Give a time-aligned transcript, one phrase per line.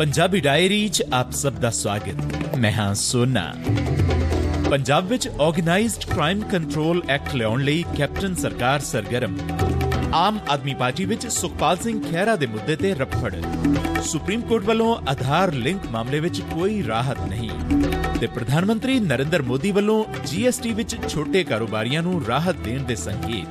[0.00, 3.54] Punjabi diary 'ਚ ਆਪ ਸਭ ਦਾ ਸਵਾਗਤ। ਮੈਂ ਹਾਂ ਸੋਨਾ।
[4.70, 9.38] ਪੰਜਾਬ ਵਿੱਚ ਆਰਗੇਨਾਈਜ਼ਡ ਕ੍ਰਾਈਮ ਕੰਟਰੋਲ ਐਕਟ ਲਿਆਉਣ ਲਈ ਕੈਪਟਨ ਸਰਕਾਰ ਸਰਗਰਮ।
[10.14, 13.34] ਆਮ ਆਦਮੀ ਪਾਰਟੀ ਵਿੱਚ ਸੁਖਪਾਲ ਸਿੰਘ ਖਹਿਰਾ ਦੇ ਮੁੱਦੇ ਤੇ ਰਫੜ
[14.04, 17.50] ਸੁਪਰੀਮ ਕੋਰਟ ਵੱਲੋਂ ਆਧਾਰ ਲਿੰਕ ਮਾਮਲੇ ਵਿੱਚ ਕੋਈ ਰਾਹਤ ਨਹੀਂ।
[18.20, 23.48] ਤੇ ਪ੍ਰਧਾਨ ਮੰਤਰੀ ਨਰਿੰਦਰ ਮੋਦੀ ਵੱਲੋਂ ਜੀਐਸਟੀ ਵਿੱਚ ਛੋਟੇ ਕਾਰੋਬਾਰੀਆਂ ਨੂੰ ਰਾਹਤ ਦੇਣ ਦੇ ਸੰਕੇਤ।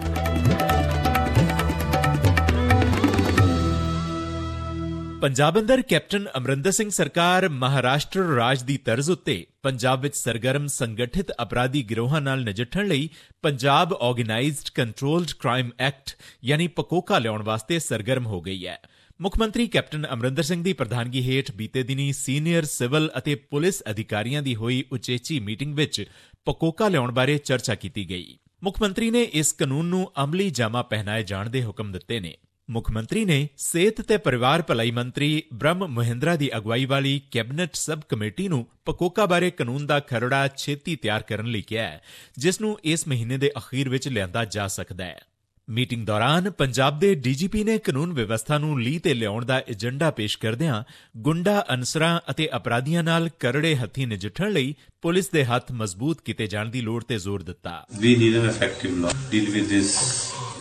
[5.22, 11.32] ਪੰਜਾਬ ਅੰਦਰ ਕੈਪਟਨ ਅਮਰਿੰਦਰ ਸਿੰਘ ਸਰਕਾਰ ਮਹਾਰਾਸ਼ਟਰ ਰਾਜ ਦੀ ਤਰਜ਼ ਉੱਤੇ ਪੰਜਾਬ ਵਿੱਚ ਸਰਗਰਮ ਸੰਗਠਿਤ
[11.42, 13.10] ਅਪਰਾਧੀ ਗਿਰੋਹਾਂ ਨਾਲ ਨਜਿੱਠਣ ਲਈ
[13.42, 18.80] Punjab organised controlled crime act ਯਾਨੀ ਪਕੋਕਾ ਲਿਆਉਣ ਵਾਸਤੇ ਸਰਗਰਮ ਹੋ ਗਈ ਹੈ।
[19.22, 24.42] ਮੁੱਖ ਮੰਤਰੀ ਕੈਪਟਨ ਅਮਰਿੰਦਰ ਸਿੰਘ ਦੀ ਪ੍ਰਧਾਨਗੀ ਹੇਠ ਬੀਤੇ ਦਿਨੀ ਸੀਨੀਅਰ ਸਿਵਲ ਅਤੇ ਪੁਲਿਸ ਅਧਿਕਾਰੀਆਂ
[24.42, 26.06] ਦੀ ਹੋਈ ਉਚੇਚੀ ਮੀਟਿੰਗ ਵਿੱਚ
[26.46, 31.24] ਪਕੋਕਾ ਲਿਆਉਣ ਬਾਰੇ ਚਰਚਾ ਕੀਤੀ ਗਈ। ਮੁੱਖ ਮੰਤਰੀ ਨੇ ਇਸ ਕਾਨੂੰਨ ਨੂੰ ਅਮਲੀ ਜਾਮਾ ਪਹਿਨਾਏ
[31.24, 32.38] ਜਾਣ ਦੇ ਹੁਕਮ ਦਿੱਤੇ ਨੇ।
[32.70, 38.02] ਮੁੱਖ ਮੰਤਰੀ ਨੇ ਸਿਹਤ ਤੇ ਪਰਿਵਾਰ ਭਲਾਈ ਮੰਤਰੀ ਬ੍ਰਹਮ ਮਹਿੰਦਰਾ ਦੀ ਅਗਵਾਈ ਵਾਲੀ ਕੈਬਨਿਟ ਸਬ
[38.10, 42.02] ਕਮੇਟੀ ਨੂੰ ਪਕੋਕਾ ਬਾਰੇ ਕਾਨੂੰਨ ਦਾ ਖਰੜਾ ਛੇਤੀ ਤਿਆਰ ਕਰਨ ਲਈ ਕਿਹਾ ਹੈ,
[42.38, 45.20] ਜਿਸ ਨੂੰ ਇਸ ਮਹੀਨੇ ਦੇ ਅਖੀਰ ਵਿੱਚ ਲਿਆਂਦਾ ਜਾ ਸਕਦਾ ਹੈ।
[45.70, 50.38] ਮੀਟਿੰਗ ਦੌਰਾਨ ਪੰਜਾਬ ਦੇ ਡੀਜੀਪੀ ਨੇ ਕਾਨੂੰਨ ਵਿਵਸਥਾ ਨੂੰ ਲੀਹ ਤੇ ਲਿਆਉਣ ਦਾ ਏਜੰਡਾ ਪੇਸ਼
[50.38, 50.84] ਕਰਦਿਆਂ
[51.18, 56.70] ਗੁੰਡਾ ਅਨਸਰਾਂ ਅਤੇ ਅਪਰਾਧੀਆਂ ਨਾਲ ਕਰੜੇ ਹੱਥੀ ਨਜਿੱਠਣ ਲਈ ਪੁਲਿਸ ਦੇ ਹੱਥ ਮਜ਼ਬੂਤ ਕੀਤੇ ਜਾਣ
[56.70, 59.98] ਦੀ ਲੋੜ ਤੇ ਜ਼ੋਰ ਦਿੱਤਾ we need an effective law deal with this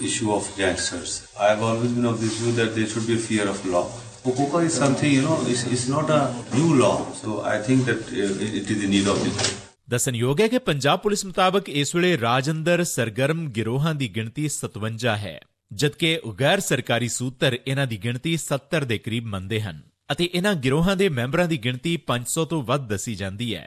[0.03, 3.27] issue of gangsters I have always been of this view that there should be a
[3.29, 3.89] fear of law
[4.25, 7.11] Okoka is something, you know, it's, it's not a new law.
[7.15, 11.01] So I think that uh, it is the need of the ਦੱਸਣਯੋਗ ਹੈ ਕਿ Punjab
[11.01, 15.41] police ਮੁਤਾਬਕ ਇਸ ਵੇਲੇ ਰਾਜ ਅੰਦਰ ਸਰਗਰਮ ਗਿਰੋਹਾਂ ਦੀ ਗਿਣਤੀ 57 ਹੈ,
[15.73, 19.81] ਜਦਕਿ ਗੈਰ ਸਰਕਾਰੀ ਸੂਤਰ ਇਹਨਾਂ ਦੀ ਗਿਣਤੀ 70 ਦੇ ਕਰੀਬ ਮੰਨਦੇ ਹਨ
[20.13, 23.67] ਅਤੇ ਇਹਨਾਂ ਗਿਰੋਹਾਂ ਦੇ ਮੈਂਬਰਾਂ ਦੀ ਗਿਣਤੀ 500 ਤੋਂ ਵੱਧ ਦੱਸੀ ਜਾਂਦੀ ਹੈ।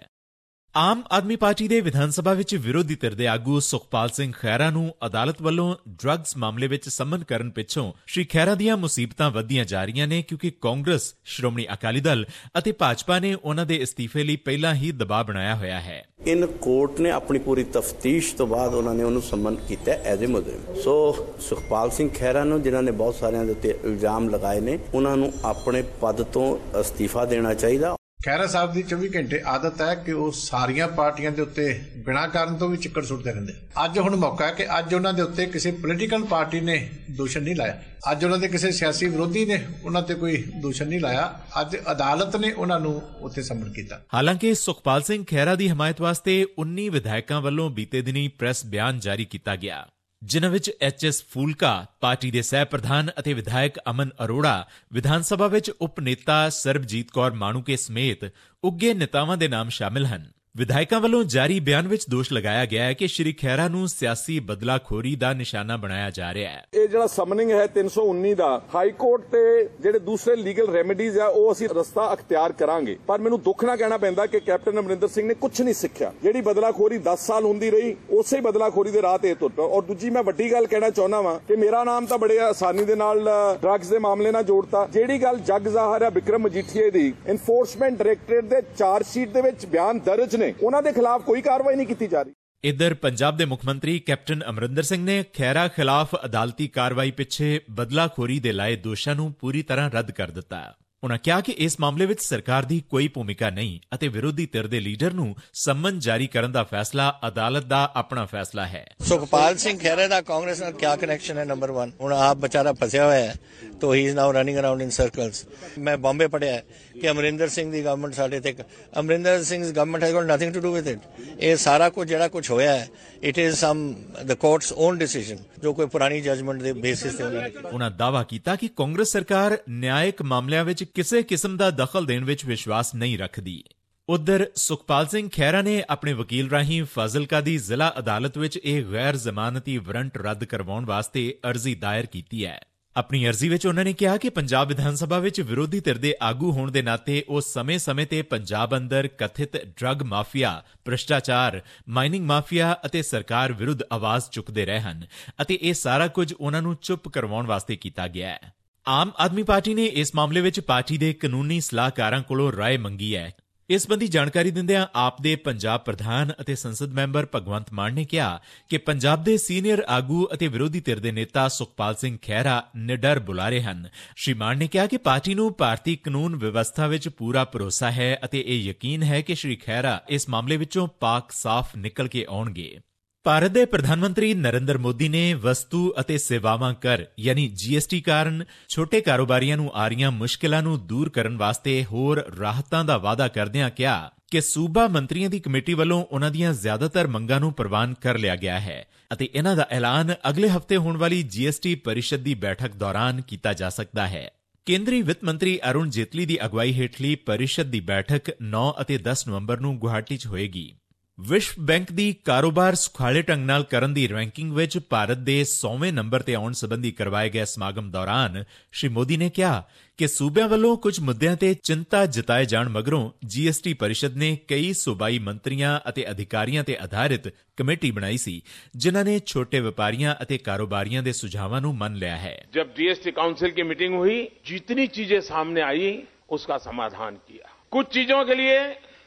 [0.76, 4.96] ਆਮ ਆਦਮੀ ਪਾਰਟੀ ਦੇ ਵਿਧਾਨ ਸਭਾ ਵਿੱਚ ਵਿਰੋਧੀ ਧਿਰ ਦੇ ਆਗੂ ਸੁਖਪਾਲ ਸਿੰਘ ਖਹਿਰਾ ਨੂੰ
[5.06, 10.08] ਅਦਾਲਤ ਵੱਲੋਂ ਡਰੱਗਸ ਮਾਮਲੇ ਵਿੱਚ ਸੰਮਨ ਕਰਨ ਪਿੱਛੋਂ ਸ਼੍ਰੀ ਖਹਿਰਾ ਦੀਆਂ ਮੁਸੀਬਤਾਂ ਵਧੀਆਂ ਜਾ ਰਹੀਆਂ
[10.08, 12.26] ਨੇ ਕਿਉਂਕਿ ਕਾਂਗਰਸ, ਸ਼੍ਰੋਮਣੀ ਅਕਾਲੀ ਦਲ
[12.58, 17.00] ਅਤੇ ਭਾਜਪਾ ਨੇ ਉਹਨਾਂ ਦੇ ਅਸਤੀਫੇ ਲਈ ਪਹਿਲਾਂ ਹੀ ਦਬਾਅ ਬਣਾਇਆ ਹੋਇਆ ਹੈ। ਇਨ ਕੋਰਟ
[17.00, 21.28] ਨੇ ਆਪਣੀ ਪੂਰੀ ਤਫਤੀਸ਼ ਤੋਂ ਬਾਅਦ ਉਹਨਾਂ ਨੇ ਉਹਨੂੰ ਸੰਮਨ ਕੀਤਾ ਐਜ਼ ਅ ਮੁਜਰਮ। ਸੋ
[21.42, 25.34] ਸੁਖਪਾਲ ਸਿੰਘ ਖਹਿਰਾ ਨੂੰ, ਜਿਨ੍ਹਾਂ ਨੇ ਬਹੁਤ ਸਾਰਿਆਂ ਦੇ ਉੱਤੇ ਇਲਜ਼ਾਮ ਲਗਾਏ ਨੇ, ਉਹਨਾਂ ਨੂੰ
[25.46, 27.96] ਆਪਣੇ ਪਦ ਤੋਂ ਅਸਤੀਫਾ ਦੇਣਾ ਚਾਹੀਦਾ।
[28.26, 32.56] ਖਹਿਰਾ ਸਾਹਿਬ ਦੀ 24 ਘੰਟੇ ਆਦਤ ਹੈ ਕਿ ਉਹ ਸਾਰੀਆਂ ਪਾਰਟੀਆਂ ਦੇ ਉੱਤੇ ਬਿਨਾਂ ਕਾਰਨ
[32.56, 33.54] ਤੋਂ ਵੀ ਚੱਕਰ ਸੁੱਟਦੇ ਰਹਿੰਦੇ।
[33.86, 37.56] ਅੱਜ ਹੁਣ ਮੌਕਾ ਹੈ ਕਿ ਅੱਜ ਉਹਨਾਂ ਦੇ ਉੱਤੇ ਕਿਸੇ ਪੋਲੀਟੀਕਲ ਪਾਰਟੀ ਨੇ ਦੋਸ਼ਣ ਨਹੀਂ
[37.56, 37.82] ਲਾਇਆ।
[38.12, 42.36] ਅੱਜ ਉਹਨਾਂ ਦੇ ਕਿਸੇ ਸਿਆਸੀ ਵਿਰੋਧੀ ਨੇ ਉਹਨਾਂ ਤੇ ਕੋਈ ਦੋਸ਼ਣ ਨਹੀਂ ਲਾਇਆ। ਅੱਜ ਅਦਾਲਤ
[42.36, 47.42] ਨੇ ਉਹਨਾਂ ਨੂੰ ਉੱਥੇ ਸੰਮਨ ਕੀਤਾ। ਹਾਲਾਂਕਿ ਸੁਖਪਾਲ ਸਿੰਘ ਖਹਿਰਾ ਦੀ ਹਮਾਇਤ ਵਾਸਤੇ 19 ਵਿਧਾਇਕਾਂ
[47.42, 49.88] ਵੱਲੋਂ ਬੀਤੇ ਦਿਨੀ ਪ੍ਰੈਸ ਬਿਆਨ ਜਾਰੀ ਕੀਤਾ ਗਿਆ।
[50.24, 55.70] ਜਿਨ੍ਹਾਂ ਵਿੱਚ ਐਚਐਸ ਫੂਲਕਾ, ਪਾਰਟੀ ਦੇ ਸਹਿ ਪ੍ਰਧਾਨ ਅਤੇ ਵਿਧਾਇਕ ਅਮਨ ਅਰੋੜਾ, ਵਿਧਾਨ ਸਭਾ ਵਿੱਚ
[55.70, 58.32] ਉਪ ਨੇਤਾ ਸਰਬਜੀਤ ਕੌਰ ਮਾਣੂਕੇ ਸਮੇਤ
[58.64, 62.94] ਉੱਗੇ ਨੇਤਾਵਾਂ ਦੇ ਨਾਮ ਸ਼ਾਮਿਲ ਹਨ। ਵਿਧਾਇਕਾਂ ਵੱਲੋਂ ਜਾਰੀ ਬਿਆਨ ਵਿੱਚ ਦੋਸ਼ ਲਗਾਇਆ ਗਿਆ ਹੈ
[62.94, 67.52] ਕਿ ਸ਼੍ਰੀ ਖਹਿਰਾ ਨੂੰ ਸਿਆਸੀ ਬਦਲਾਖੋਰੀ ਦਾ ਨਿਸ਼ਾਨਾ ਬਣਾਇਆ ਜਾ ਰਿਹਾ ਹੈ। ਇਹ ਜਿਹੜਾ ਸਮਨਿੰਗ
[67.52, 72.52] ਹੈ 319 ਦਾ, ਹਾਈ ਕੋਰਟ ਤੇ ਜਿਹੜੇ ਦੂਸਰੇ ਲੀਗਲ ਰੈਮੇਡੀਜ਼ ਆ, ਉਹ ਅਸੀਂ ਰਸਤਾ ਅਖਤਿਆਰ
[72.52, 76.12] ਕਰਾਂਗੇ। ਪਰ ਮੈਨੂੰ ਦੁੱਖ ਨਾ ਕਹਿਣਾ ਪੈਂਦਾ ਕਿ ਕੈਪਟਨ ਅਮਰਿੰਦਰ ਸਿੰਘ ਨੇ ਕੁਝ ਨਹੀਂ ਸਿੱਖਿਆ।
[76.24, 79.66] ਜਿਹੜੀ ਬਦਲਾਖੋਰੀ 10 ਸਾਲ ਹੁੰਦੀ ਰਹੀ, ਉਸੇ ਹੀ ਬਦਲਾਖੋਰੀ ਦੇ ਰਾਹ ਤੇ ਇਹ ਤੁਰ ਪਿਆ।
[79.66, 82.96] ਔਰ ਦੂਜੀ ਮੈਂ ਵੱਡੀ ਗੱਲ ਕਹਿਣਾ ਚਾਹੁੰਦਾ ਵਾਂ ਕਿ ਮੇਰਾ ਨਾਮ ਤਾਂ ਬੜੇ ਆਸਾਨੀ ਦੇ
[82.96, 83.30] ਨਾਲ
[83.62, 88.46] ਡਰੱਗਸ ਦੇ ਮਾਮਲੇ ਨਾਲ ਜੋੜਤਾ। ਜਿਹੜੀ ਗੱਲ ਜੱਗ ਜ਼ਾਹਰ ਹੈ ਵਿਕਰਮ ਮਜੀਠੀਏ ਦੀ ਐਨਫੋਰਸਮੈਂਟ ਡਾਇਰੈਕਟੋਰੇਟ
[88.46, 92.08] ਦੇ ਚਾਰਜ ਸ਼ੀਟ ਦੇ ਵਿੱਚ ਬਿਆਨ ਦਰਜ ਨੇ, ਉਹਨਾਂ ਦੇ ਖਿਲਾਫ ਕੋਈ ਕਾਰਵਾਈ ਨਹੀਂ ਕੀਤੀ
[92.08, 97.12] ਜਾ ਰਹੀ। ਇਧਰ ਪੰਜਾਬ ਦੇ ਮੁੱਖ ਮੰਤਰੀ ਕੈਪਟਨ ਅਮਰਿੰਦਰ ਸਿੰਘ ਨੇ ਖੈਰਾ ਖਿਲਾਫ ਅਦਾਲਤੀ ਕਾਰਵਾਈ
[97.12, 100.60] ਪਿੱਛੇ ਬਦਲਾਖੋਰੀ ਦੇ ਲਾਏ ਦੋਸ਼ਾਂ ਨੂੰ ਪੂਰੀ ਤਰ੍ਹਾਂ ਰੱਦ ਕਰ ਦਿੱਤਾ।
[101.04, 104.80] ਉਨ੍ਹਾਂ ਕਿਹਾ ਕਿ ਇਸ ਮਾਮਲੇ ਵਿੱਚ ਸਰਕਾਰ ਦੀ ਕੋਈ ਭੂਮਿਕਾ ਨਹੀਂ ਅਤੇ ਵਿਰੋਧੀ ਧਿਰ ਦੇ
[104.80, 110.08] ਲੀਡਰ ਨੂੰ ਸੰਮਨ ਜਾਰੀ ਕਰਨ ਦਾ ਫੈਸਲਾ ਅਦਾਲਤ ਦਾ ਆਪਣਾ ਫੈਸਲਾ ਹੈ। ਸੁਖਪਾਲ ਸਿੰਘ ਖਹਿਰੇ
[110.08, 113.34] ਦਾ ਕਾਂਗਰਸ ਨਾਲ ਕੀ ਕਨੈਕਸ਼ਨ ਹੈ ਨੰਬਰ 1 ਹੁਣ ਆਪ ਵਿਚਾਰਾ ਫਸਿਆ ਹੋਇਆ ਹੈ
[113.82, 115.44] ਤੋ he is now running around in circles
[115.80, 116.64] ਮੈਂ ਬੰਬੇ ਪੜਿਆ ਹੈ
[117.02, 118.54] ਕਿ ਅਮਰਿੰਦਰ ਸਿੰਘ ਦੀ ਗਵਰਨਮੈਂਟ ਸਾਡੇ ਤੇ
[119.00, 121.00] Amarinder Singh's government has got nothing to do with it
[121.40, 122.88] ਇਹ ਸਾਰਾ ਕੁਝ ਜਿਹੜਾ ਕੁਝ ਹੋਇਆ ਹੈ
[123.24, 123.84] it is some
[124.26, 128.24] the court's own decision ਜੋ ਕੋਈ ਪੁਰਾਣੀ ਜਜਮੈਂਟ ਦੇ ਬੇਸਿਸ ਤੇ ਉਹਨਾਂ ਨੇ ਉਨ੍ਹਾਂ ਦਾਵਾ
[128.24, 133.18] ਕੀਤਾ ਕਿ ਕਾਂਗਰਸ ਸਰਕਾਰ ਨਿਆਇਕ ਮਾਮਲਿਆਂ ਵਿੱਚ ਕਿਸੇ ਕਿਸਮ ਦਾ ਦਖਲ ਦੇਣ ਵਿੱਚ ਵਿਸ਼ਵਾਸ ਨਹੀਂ
[133.18, 133.64] ਰੱਖਦੀ
[134.10, 139.16] ਉਧਰ ਸੁਖਪਾਲ ਸਿੰਘ ਖਹਿਰਾ ਨੇ ਆਪਣੇ ਵਕੀਲ ਰਾਹੀਂ ਫਾਜ਼ਿਲਕਾ ਦੀ ਜ਼ਿਲ੍ਹਾ ਅਦਾਲਤ ਵਿੱਚ ਇਹ ਗੈਰ
[139.16, 142.60] ਜ਼ਮਾਨਤੀ ਵਾਰੰਟ ਰੱਦ ਕਰਵਾਉਣ ਵਾਸਤੇ ਅਰਜ਼ੀ ਦਾਇਰ ਕੀਤੀ ਹੈ
[142.96, 146.52] ਆਪਣੀ ਅਰਜ਼ੀ ਵਿੱਚ ਉਹਨਾਂ ਨੇ ਕਿਹਾ ਕਿ ਪੰਜਾਬ ਵਿਧਾਨ ਸਭਾ ਵਿੱਚ ਵਿਰੋਧੀ ਧਿਰ ਦੇ ਆਗੂ
[146.52, 153.02] ਹੋਣ ਦੇ ਨਾਤੇ ਉਹ ਸਮੇਂ-ਸਮੇਂ ਤੇ ਪੰਜਾਬ ਅੰਦਰ ਕਥਿਤ ਡਰੱਗ ਮਾਫੀਆ, ਭ੍ਰਿਸ਼ਟਾਚਾਰ, ਮਾਈਨਿੰਗ ਮਾਫੀਆ ਅਤੇ
[153.02, 155.06] ਸਰਕਾਰ ਵਿਰੁੱਧ ਆਵਾਜ਼ ਚੁੱਕਦੇ ਰਹੇ ਹਨ
[155.42, 158.54] ਅਤੇ ਇਹ ਸਾਰਾ ਕੁਝ ਉਹਨਾਂ ਨੂੰ ਚੁੱਪ ਕਰਵਾਉਣ ਵਾਸਤੇ ਕੀਤਾ ਗਿਆ ਹੈ।
[158.87, 163.33] ਆਮ ਆਦਮੀ ਪਾਰਟੀ ਨੇ ਇਸ ਮਾਮਲੇ ਵਿੱਚ ਪਾਰਟੀ ਦੇ ਕਾਨੂੰਨੀ ਸਲਾਹਕਾਰਾਂ ਕੋਲੋਂ رائے ਮੰਗੀ ਹੈ
[163.71, 168.41] ਇਸ ਸੰਬੰਧੀ ਜਾਣਕਾਰੀ ਦਿੰਦਿਆਂ ਆਪ ਦੇ ਪੰਜਾਬ ਪ੍ਰਧਾਨ ਅਤੇ ਸੰਸਦ ਮੈਂਬਰ ਭਗਵੰਤ ਮਾਨ ਨੇ ਕਿਹਾ
[168.71, 173.63] ਕਿ ਪੰਜਾਬ ਦੇ ਸੀਨੀਅਰ ਆਗੂ ਅਤੇ ਵਿਰੋਧੀ ਧਿਰ ਦੇ ਨੇਤਾ ਸੁਖਪਾਲ ਸਿੰਘ ਖਹਿਰਾ ਨਿਡਰ ਬੁਲਾਰੇ
[173.63, 178.19] ਹਨ ਸ਼੍ਰੀ ਮਾਨ ਨੇ ਕਿਹਾ ਕਿ ਪਾਰਟੀ ਨੂੰ ਭਾਰਤੀ ਕਾਨੂੰਨ ਵਿਵਸਥਾ ਵਿੱਚ ਪੂਰਾ ਭਰੋਸਾ ਹੈ
[178.25, 182.79] ਅਤੇ ਇਹ ਯਕੀਨ ਹੈ ਕਿ ਸ਼੍ਰੀ ਖਹਿਰਾ ਇਸ ਮਾਮਲੇ ਵਿੱਚੋਂ ਪਾਕ ਸਾਫ਼ ਨਿਕਲ ਕੇ ਆਉਣਗੇ
[183.26, 189.02] ਭਾਰਤ ਦੇ ਪ੍ਰਧਾਨ ਮੰਤਰੀ ਨਰਿੰਦਰ ਮੋਦੀ ਨੇ ਵਸਤੂ ਅਤੇ ਸੇਵਾਵਾਂ ਕਰ, ਯਾਨੀ ਜੀਐਸਟੀ ਕਾਰਨ ਛੋਟੇ
[189.02, 194.12] ਕਾਰੋਬਾਰੀਆਂ ਨੂੰ ਆ ਰਹੀਆਂ ਮੁਸ਼ਕਲਾਂ ਨੂੰ ਦੂਰ ਕਰਨ ਵਾਸਤੇ ਹੋਰ ਰਾਹਤਾਂ ਦਾ ਵਾਅਦਾ ਕਰਦਿਆਂ ਕਿਹਾ
[194.32, 198.60] ਕਿ ਸੂਬਾ ਮੰਤਰੀਆਂ ਦੀ ਕਮੇਟੀ ਵੱਲੋਂ ਉਹਨਾਂ ਦੀਆਂ ਜ਼ਿਆਦਾਤਰ ਮੰਗਾਂ ਨੂੰ ਪ੍ਰਵਾਨ ਕਰ ਲਿਆ ਗਿਆ
[198.60, 203.54] ਹੈ ਅਤੇ ਇਹਨਾਂ ਦਾ ਐਲਾਨ ਅਗਲੇ ਹਫ਼ਤੇ ਹੋਣ ਵਾਲੀ ਜੀਐਸਟੀ ਪਰਿਸ਼ਦ ਦੀ ਬੈਠਕ ਦੌਰਾਨ ਕੀਤਾ
[203.54, 204.30] ਜਾ ਸਕਦਾ ਹੈ।
[204.66, 209.60] ਕੇਂਦਰੀ ਵਿੱਤ ਮੰਤਰੀ ਅਰੁਣ ਜੇਤਲੀ ਦੀ ਅਗਵਾਈ ਹੇਠਲੀ ਪਰਿਸ਼ਦ ਦੀ ਬੈਠਕ 9 ਅਤੇ 10 ਨਵੰਬਰ
[209.60, 210.72] ਨੂੰ ਗੁਹਾਟੀ 'ਚ ਹੋਏਗੀ।
[211.21, 216.23] ਵਿਸ਼ਵ ਬੈਂਕ ਦੀ ਕਾਰੋਬਾਰ ਸੁਖਾਲੇ ਢੰਗ ਨਾਲ ਕਰਨ ਦੀ ਰੈਂਕਿੰਗ ਵਿੱਚ ਭਾਰਤ ਦੇ 100ਵੇਂ ਨੰਬਰ
[216.23, 218.43] ਤੇ ਆਉਣ ਸੰਬੰਧੀ ਕਰਵਾਏ ਗਏ ਸਮਾਗਮ ਦੌਰਾਨ
[218.73, 219.63] ਸ਼੍ਰੀ ਮੋਦੀ ਨੇ ਕਿਹਾ
[219.99, 225.19] ਕਿ ਸੂਬਿਆਂ ਵੱਲੋਂ ਕੁਝ ਮੁੱਦਿਆਂ ਤੇ ਚਿੰਤਾ ਜਤਾਏ ਜਾਣ ਮਗਰੋਂ ਜੀਐਸਟੀ ਪਰਿਸ਼ਦ ਨੇ ਕਈ ਸੂਬਾਈ
[225.21, 227.29] ਮੰਤਰੀਆਂ ਅਤੇ ਅਧਿਕਾਰੀਆਂ ਤੇ ਆਧਾਰਿਤ
[227.59, 228.41] ਕਮੇਟੀ ਬਣਾਈ ਸੀ
[228.77, 233.53] ਜਿਨ੍ਹਾਂ ਨੇ ਛੋਟੇ ਵਪਾਰੀਆਂ ਅਤੇ ਕਾਰੋਬਾਰੀਆਂ ਦੇ ਸੁਝਾਵਾਂ ਨੂੰ ਮੰਨ ਲਿਆ ਹੈ जब जीएसटी काउंसिल
[233.53, 234.19] की मीटिंग हुई
[234.49, 235.89] जितनी चीजें सामने आई
[236.31, 238.59] उसका समाधान किया कुछ चीजों के लिए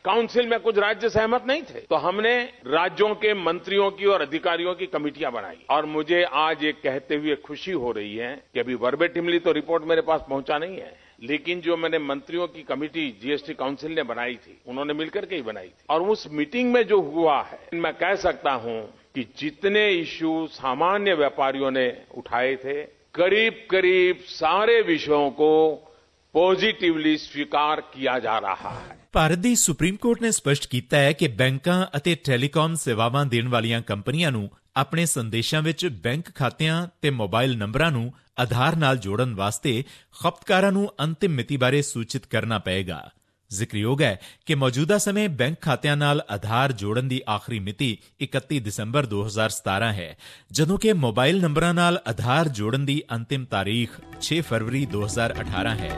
[0.04, 2.32] काउंसिल में कुछ राज्य सहमत नहीं थे। तो हमने
[2.66, 7.34] राज्यों के मंत्रियों की और अधिकारियों की कमेटियाँ बनाई। और मुझे आज ये कहते हुए
[7.36, 10.92] खुशी हो रही है कि अभी वर्बेटिमली तो रिपोर्ट मेरे पास पहुँचा नहीं है।
[11.22, 15.42] लेकिन जो मैंने मंत्रियों की कमेटी, जीएसटी काउंसिल ने बनाई थी, उन्होंने मिलकर के ही
[15.42, 18.80] बनाई थी। और उस मीटिंग में जो हुआ है, मैं कह सकता हूँ
[19.14, 21.86] कि जितने इश्यू सामान्य व्यापारियों ने
[22.16, 22.82] उठाए थे
[23.14, 25.50] करीब करीब सारे विषयों को
[26.34, 31.28] ਪੋਜ਼ਿਟਿਵਲੀ ਸਵੀਕਾਰ ਕੀਤਾ ਜਾ ਰਿਹਾ ਹੈ ਭਾਰਤ ਦੀ ਸੁਪਰੀਮ ਕੋਰਟ ਨੇ ਸਪਸ਼ਟ ਕੀਤਾ ਹੈ ਕਿ
[31.28, 37.58] ਬੈਂਕਾਂ ਅਤੇ ਟੈਲੀਕਾਮ ਸੇਵਾਵਾਂ ਦੇਣ ਵਾਲੀਆਂ ਕੰਪਨੀਆਂ ਨੂੰ ਆਪਣੇ ਸੰਦੇਸ਼ਾਂ ਵਿੱਚ ਬੈਂਕ ਖਾਤਿਆਂ ਤੇ ਮੋਬਾਈਲ
[37.58, 39.84] ਨੰਬਰਾਂ ਨੂੰ ਆਧਾਰ ਨਾਲ ਜੋੜਨ ਵਾਸਤੇ
[40.22, 43.10] ਖਪਤਕਾਰਾਂ ਨੂੰ ਅੰਤਿਮ ਮਿਤੀ ਬਾਰੇ ਸੂਚਿਤ ਕਰਨਾ ਪਏਗਾ।
[43.50, 49.06] ਜ਼ਿਕਰਯੋਗ ਹੈ ਕਿ ਮੌਜੂਦਾ ਸਮੇਂ ਬੈਂਕ ਖਾਤਿਆਂ ਨਾਲ ਆਧਾਰ ਜੋੜਨ ਦੀ ਆਖਰੀ ਮਿਤੀ 31 ਦਸੰਬਰ
[49.06, 50.16] 2017 ਹੈ
[50.52, 55.92] ਜਦੋਂ ਕਿ ਮੋਬਾਈਲ ਨੰਬਰਾਂ ਨਾਲ ਆਧਾਰ ਜੋੜਨ ਦੀ ਅੰਤਿਮ ਤਾਰੀਖ 6 ਫਰਵਰੀ 2018 ਹੈ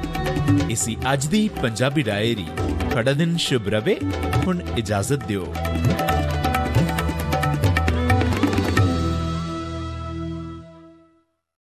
[0.70, 3.96] ਇਸੀ ਅੱਜ ਦੀ ਪੰਜਾਬੀ ਡਾਇਰੀ ਤੁਹਾਡਾ ਦਿਨ ਸ਼ੁਭ ਰਵੇ
[4.46, 5.52] ਹੁਣ ਇਜਾਜ਼ਤ ਦਿਓ